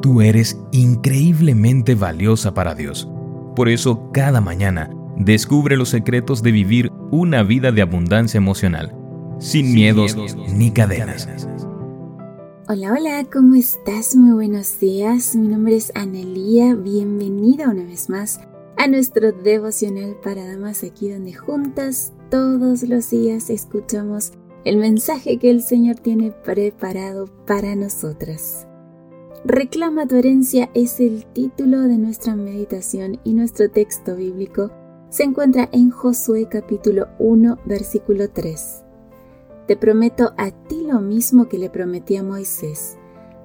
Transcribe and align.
Tú 0.00 0.20
eres 0.20 0.60
increíblemente 0.70 1.96
valiosa 1.96 2.54
para 2.54 2.74
Dios. 2.74 3.08
Por 3.56 3.68
eso, 3.68 4.10
cada 4.12 4.40
mañana, 4.40 4.90
descubre 5.16 5.76
los 5.76 5.88
secretos 5.88 6.42
de 6.42 6.52
vivir 6.52 6.92
una 7.10 7.42
vida 7.42 7.72
de 7.72 7.82
abundancia 7.82 8.38
emocional, 8.38 8.94
sin, 9.40 9.74
miedos, 9.74 10.16
ni 10.54 10.70
cadenas. 10.70 11.28
Hola, 12.68 12.92
hola, 12.92 13.26
¿cómo 13.32 13.56
estás? 13.56 14.14
Muy 14.14 14.34
buenos 14.34 14.78
días. 14.78 15.34
Mi 15.34 15.48
nombre 15.48 15.74
es 15.74 15.90
Analía. 15.96 16.76
Bienvenida 16.76 17.68
una 17.68 17.82
vez 17.82 18.08
más 18.08 18.40
a 18.76 18.86
nuestro 18.86 19.32
devocional 19.32 20.16
para 20.22 20.46
damas, 20.46 20.84
aquí 20.84 21.10
donde 21.10 21.32
juntas 21.32 22.12
todos 22.30 22.84
los 22.84 23.10
días 23.10 23.50
escuchamos 23.50 24.32
el 24.64 24.76
mensaje 24.76 25.38
que 25.38 25.50
el 25.50 25.62
Señor 25.62 25.96
tiene 25.96 26.30
preparado 26.30 27.26
para 27.46 27.74
nosotras. 27.74 28.67
Reclama 29.44 30.06
tu 30.08 30.16
herencia 30.16 30.68
es 30.74 30.98
el 30.98 31.24
título 31.26 31.82
de 31.82 31.96
nuestra 31.96 32.34
meditación 32.34 33.20
y 33.22 33.34
nuestro 33.34 33.70
texto 33.70 34.16
bíblico 34.16 34.72
se 35.10 35.22
encuentra 35.22 35.68
en 35.70 35.90
Josué 35.90 36.48
capítulo 36.50 37.06
1 37.20 37.60
versículo 37.64 38.28
3. 38.30 38.82
Te 39.68 39.76
prometo 39.76 40.34
a 40.36 40.50
ti 40.50 40.82
lo 40.84 41.00
mismo 41.00 41.48
que 41.48 41.56
le 41.56 41.70
prometí 41.70 42.16
a 42.16 42.24
Moisés. 42.24 42.96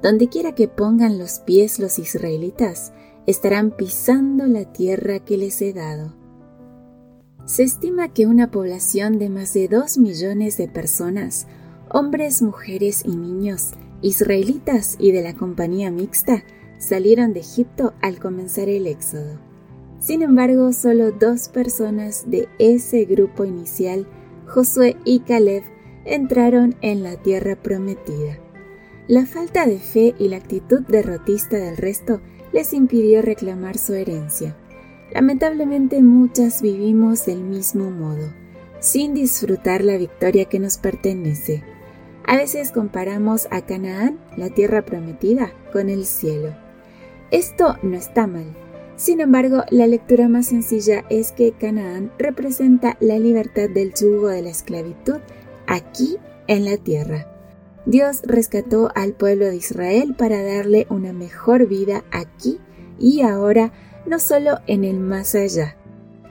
Donde 0.00 0.28
quiera 0.28 0.54
que 0.54 0.68
pongan 0.68 1.18
los 1.18 1.40
pies 1.40 1.80
los 1.80 1.98
israelitas, 1.98 2.92
estarán 3.26 3.72
pisando 3.72 4.46
la 4.46 4.72
tierra 4.72 5.18
que 5.18 5.36
les 5.36 5.60
he 5.60 5.72
dado. 5.72 6.14
Se 7.46 7.64
estima 7.64 8.12
que 8.12 8.26
una 8.26 8.52
población 8.52 9.18
de 9.18 9.28
más 9.28 9.54
de 9.54 9.66
2 9.66 9.98
millones 9.98 10.56
de 10.56 10.68
personas, 10.68 11.48
hombres, 11.90 12.42
mujeres 12.42 13.02
y 13.04 13.16
niños, 13.16 13.72
israelitas 14.02 14.96
y 14.98 15.12
de 15.12 15.22
la 15.22 15.34
compañía 15.34 15.90
mixta, 15.90 16.44
salieron 16.78 17.32
de 17.32 17.40
Egipto 17.40 17.92
al 18.00 18.18
comenzar 18.18 18.68
el 18.68 18.86
éxodo. 18.86 19.38
Sin 19.98 20.22
embargo, 20.22 20.72
solo 20.72 21.12
dos 21.12 21.48
personas 21.48 22.24
de 22.30 22.48
ese 22.58 23.04
grupo 23.04 23.44
inicial, 23.44 24.06
Josué 24.46 24.96
y 25.04 25.20
Caleb, 25.20 25.62
entraron 26.04 26.74
en 26.80 27.02
la 27.02 27.16
tierra 27.16 27.56
prometida. 27.56 28.38
La 29.06 29.26
falta 29.26 29.66
de 29.66 29.78
fe 29.78 30.14
y 30.18 30.28
la 30.28 30.36
actitud 30.36 30.80
derrotista 30.82 31.58
del 31.58 31.76
resto 31.76 32.20
les 32.52 32.72
impidió 32.72 33.22
reclamar 33.22 33.76
su 33.76 33.94
herencia. 33.94 34.56
Lamentablemente 35.12 36.02
muchas 36.02 36.62
vivimos 36.62 37.26
del 37.26 37.42
mismo 37.42 37.90
modo, 37.90 38.32
sin 38.78 39.14
disfrutar 39.14 39.84
la 39.84 39.98
victoria 39.98 40.44
que 40.44 40.60
nos 40.60 40.78
pertenece. 40.78 41.62
A 42.24 42.36
veces 42.36 42.70
comparamos 42.70 43.48
a 43.50 43.62
Canaán, 43.62 44.18
la 44.36 44.50
tierra 44.50 44.82
prometida, 44.82 45.52
con 45.72 45.88
el 45.88 46.04
cielo. 46.04 46.54
Esto 47.30 47.76
no 47.82 47.96
está 47.96 48.26
mal. 48.26 48.54
Sin 48.96 49.20
embargo, 49.20 49.64
la 49.70 49.86
lectura 49.86 50.28
más 50.28 50.46
sencilla 50.46 51.04
es 51.08 51.32
que 51.32 51.52
Canaán 51.52 52.12
representa 52.18 52.96
la 53.00 53.18
libertad 53.18 53.68
del 53.70 53.94
yugo 53.94 54.28
de 54.28 54.42
la 54.42 54.50
esclavitud 54.50 55.20
aquí 55.66 56.18
en 56.48 56.64
la 56.64 56.76
tierra. 56.76 57.26
Dios 57.86 58.20
rescató 58.24 58.90
al 58.94 59.14
pueblo 59.14 59.46
de 59.46 59.56
Israel 59.56 60.14
para 60.18 60.42
darle 60.42 60.86
una 60.90 61.12
mejor 61.12 61.66
vida 61.66 62.04
aquí 62.10 62.58
y 62.98 63.22
ahora, 63.22 63.72
no 64.06 64.18
solo 64.18 64.58
en 64.66 64.84
el 64.84 65.00
más 65.00 65.34
allá. 65.34 65.76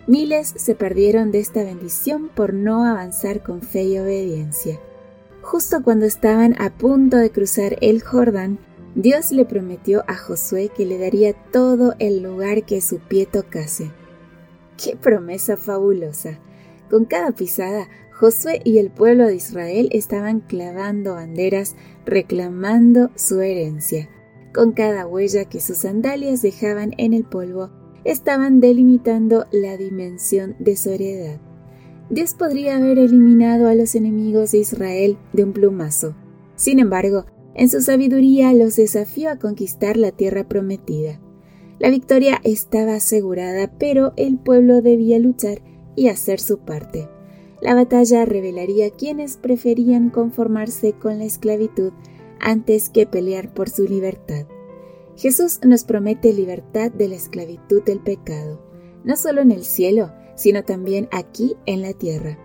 Miles 0.06 0.54
se 0.56 0.76
perdieron 0.76 1.32
de 1.32 1.40
esta 1.40 1.64
bendición 1.64 2.30
por 2.30 2.54
no 2.54 2.86
avanzar 2.86 3.42
con 3.42 3.62
fe 3.62 3.84
y 3.84 3.98
obediencia. 3.98 4.80
Justo 5.42 5.82
cuando 5.84 6.06
estaban 6.06 6.56
a 6.62 6.70
punto 6.70 7.18
de 7.18 7.32
cruzar 7.32 7.78
el 7.82 8.02
Jordán, 8.02 8.60
Dios 8.96 9.32
le 9.32 9.46
prometió 9.46 10.04
a 10.08 10.16
Josué 10.16 10.70
que 10.76 10.86
le 10.86 10.98
daría 10.98 11.34
todo 11.52 11.96
el 12.00 12.22
lugar 12.22 12.66
que 12.66 12.82
su 12.82 13.00
pie 13.00 13.26
tocase. 13.26 13.92
¡Qué 14.84 14.96
promesa 14.96 15.58
fabulosa! 15.58 16.40
Con 16.90 17.06
cada 17.06 17.32
pisada, 17.32 17.88
Josué 18.12 18.62
y 18.66 18.80
el 18.80 18.90
pueblo 18.90 19.28
de 19.28 19.36
Israel 19.36 19.90
estaban 19.92 20.42
clavando 20.42 21.14
banderas 21.14 21.76
reclamando 22.06 23.12
su 23.16 23.40
herencia. 23.42 24.10
Con 24.54 24.74
cada 24.74 25.06
huella 25.06 25.46
que 25.46 25.62
sus 25.62 25.78
sandalias 25.78 26.42
dejaban 26.42 26.94
en 26.98 27.14
el 27.14 27.24
polvo, 27.24 27.70
estaban 28.04 28.60
delimitando 28.60 29.46
la 29.52 29.78
dimensión 29.78 30.56
de 30.60 30.76
su 30.76 30.90
heredad. 30.90 31.40
Dios 32.10 32.34
podría 32.34 32.78
haber 32.78 32.98
eliminado 32.98 33.68
a 33.68 33.76
los 33.76 33.94
enemigos 33.94 34.52
de 34.52 34.60
Israel 34.60 35.18
de 35.32 35.44
un 35.44 35.54
plumazo. 35.54 36.16
Sin 36.56 36.80
embargo, 36.80 37.26
en 37.54 37.70
su 37.70 37.82
sabiduría 37.82 38.52
los 38.54 38.76
desafió 38.76 39.30
a 39.30 39.38
conquistar 39.38 39.96
la 39.96 40.12
tierra 40.12 40.48
prometida. 40.48 41.22
La 41.78 41.90
victoria 41.90 42.42
estaba 42.44 42.96
asegurada, 42.96 43.72
pero 43.78 44.14
el 44.18 44.40
pueblo 44.40 44.82
debía 44.82 45.20
luchar 45.20 45.62
y 45.96 46.08
hacer 46.08 46.40
su 46.40 46.60
parte. 46.60 47.08
La 47.62 47.76
batalla 47.76 48.26
revelaría 48.26 48.90
quienes 48.90 49.38
preferían 49.38 50.10
conformarse 50.10 50.94
con 50.94 51.20
la 51.20 51.26
esclavitud 51.26 51.92
antes 52.40 52.90
que 52.90 53.06
pelear 53.06 53.54
por 53.54 53.70
su 53.70 53.84
libertad. 53.84 54.46
Jesús 55.16 55.60
nos 55.64 55.84
promete 55.84 56.34
libertad 56.34 56.92
de 56.92 57.10
la 57.10 57.16
esclavitud 57.16 57.84
del 57.84 58.00
pecado, 58.00 58.62
no 59.04 59.16
solo 59.16 59.42
en 59.42 59.52
el 59.52 59.64
cielo, 59.64 60.12
sino 60.40 60.64
también 60.64 61.10
aquí 61.12 61.58
en 61.66 61.82
la 61.82 61.92
tierra. 61.92 62.40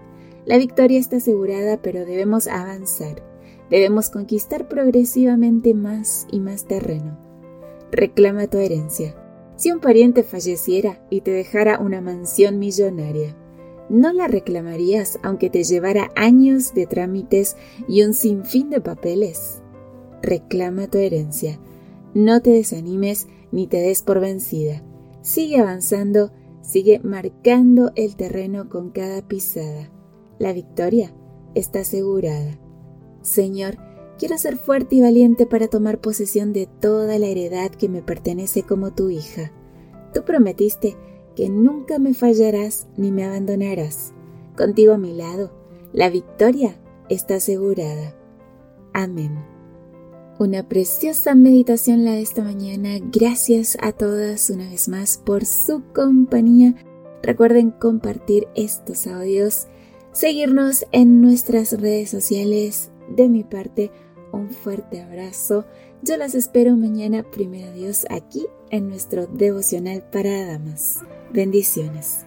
La 0.47 0.59
victoria 0.59 0.99
está 0.99 1.19
asegurada, 1.19 1.81
pero 1.81 2.05
debemos 2.05 2.49
avanzar. 2.49 3.22
Debemos 3.71 4.10
conquistar 4.10 4.66
progresivamente 4.66 5.75
más 5.75 6.27
y 6.32 6.41
más 6.41 6.65
terreno. 6.65 7.16
Reclama 7.93 8.49
tu 8.49 8.59
herencia. 8.59 9.15
Si 9.55 9.71
un 9.71 9.78
pariente 9.78 10.25
falleciera 10.25 11.06
y 11.09 11.21
te 11.21 11.31
dejara 11.31 11.78
una 11.78 12.00
mansión 12.00 12.59
millonaria, 12.59 13.37
¿no 13.88 14.12
la 14.12 14.26
reclamarías 14.26 15.21
aunque 15.22 15.49
te 15.49 15.62
llevara 15.62 16.11
años 16.16 16.75
de 16.75 16.87
trámites 16.87 17.56
y 17.87 18.03
un 18.03 18.12
sinfín 18.12 18.71
de 18.71 18.81
papeles? 18.81 19.62
Reclama 20.21 20.88
tu 20.88 20.99
herencia. 20.99 21.61
No 22.12 22.43
te 22.43 22.50
desanimes 22.50 23.28
ni 23.53 23.69
te 23.69 23.76
des 23.76 24.03
por 24.03 24.19
vencida. 24.19 24.82
Sigue 25.22 25.59
avanzando 25.59 26.32
Sigue 26.65 26.99
marcando 27.01 27.93
el 27.95 28.17
terreno 28.17 28.71
con 28.71 28.91
cada 28.91 29.21
pisada. 29.21 29.91
La 30.39 30.53
victoria 30.55 31.15
está 31.55 31.81
asegurada. 31.81 32.59
Señor, 33.21 33.77
quiero 34.19 34.39
ser 34.39 34.57
fuerte 34.57 34.97
y 34.97 35.03
valiente 35.03 35.45
para 35.45 35.69
tomar 35.69 36.01
posesión 36.01 36.55
de 36.55 36.67
toda 36.67 37.19
la 37.19 37.27
heredad 37.27 37.71
que 37.71 37.91
me 37.91 38.01
pertenece 38.01 38.63
como 38.63 38.95
tu 38.95 39.11
hija. 39.11 39.53
Tú 40.15 40.25
prometiste 40.25 40.97
que 41.37 41.51
nunca 41.51 41.99
me 41.99 42.15
fallarás 42.15 42.87
ni 42.97 43.13
me 43.13 43.25
abandonarás. 43.25 44.15
Contigo 44.57 44.95
a 44.95 44.99
mi 44.99 45.13
lado, 45.13 45.53
la 45.93 46.09
victoria 46.09 46.77
está 47.11 47.37
asegurada. 47.37 48.17
Amén. 48.95 49.54
Una 50.37 50.65
preciosa 50.65 51.37
meditación 51.37 52.05
la 52.05 52.11
de 52.11 52.22
esta 52.22 52.43
mañana. 52.43 52.99
Gracias 53.12 53.78
a 53.81 53.93
todas 53.93 54.50
una 54.50 54.69
vez 54.69 54.89
más 54.89 55.17
por 55.17 55.45
su 55.45 55.84
compañía. 55.95 56.75
Recuerden 57.22 57.71
compartir 57.71 58.49
estos 58.56 59.06
audios, 59.06 59.69
seguirnos 60.11 60.87
en 60.91 61.21
nuestras 61.21 61.81
redes 61.81 62.11
sociales. 62.11 62.91
De 63.09 63.28
mi 63.28 63.44
parte, 63.44 63.93
un 64.33 64.50
fuerte 64.50 65.03
abrazo. 65.03 65.67
Yo 66.03 66.17
las 66.17 66.34
espero 66.34 66.75
mañana, 66.75 67.23
primero 67.23 67.73
Dios, 67.73 68.05
aquí 68.11 68.44
en 68.71 68.89
nuestro 68.89 69.28
devocional 69.28 70.03
para 70.11 70.47
damas. 70.47 70.99
Bendiciones. 71.33 72.27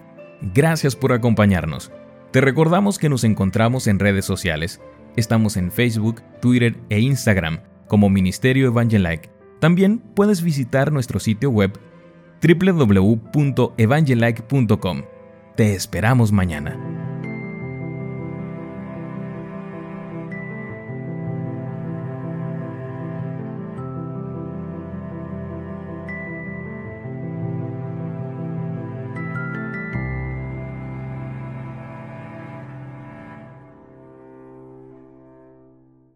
Gracias 0.53 0.95
por 0.95 1.11
acompañarnos. 1.11 1.91
Te 2.31 2.39
recordamos 2.39 2.99
que 2.99 3.09
nos 3.09 3.25
encontramos 3.25 3.85
en 3.85 3.99
redes 3.99 4.23
sociales. 4.23 4.79
Estamos 5.17 5.57
en 5.57 5.73
Facebook, 5.73 6.21
Twitter 6.39 6.77
e 6.89 7.01
Instagram 7.01 7.59
como 7.87 8.09
Ministerio 8.09 8.67
Evangelike. 8.67 9.29
También 9.59 9.99
puedes 9.99 10.41
visitar 10.41 10.91
nuestro 10.91 11.19
sitio 11.19 11.49
web 11.49 11.79
www.evangelike.com. 12.41 15.01
Te 15.55 15.73
esperamos 15.73 16.31
mañana. 16.31 16.86